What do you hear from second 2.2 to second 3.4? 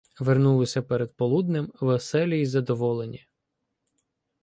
й задоволені.